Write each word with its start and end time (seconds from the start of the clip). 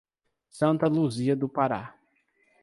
Santa 0.49 0.87
Luzia 0.87 1.35
do 1.35 1.47
Pará 1.47 1.93